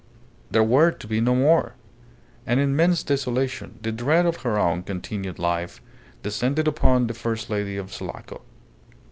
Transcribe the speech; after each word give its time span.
There 0.49 0.63
were 0.63 0.89
to 0.91 1.05
be 1.05 1.21
no 1.21 1.35
more. 1.35 1.75
An 2.47 2.57
immense 2.57 3.03
desolation, 3.03 3.77
the 3.83 3.91
dread 3.91 4.25
of 4.25 4.37
her 4.37 4.57
own 4.57 4.81
continued 4.81 5.37
life, 5.37 5.79
descended 6.23 6.67
upon 6.67 7.05
the 7.05 7.13
first 7.13 7.51
lady 7.51 7.77
of 7.77 7.93
Sulaco. 7.93 8.41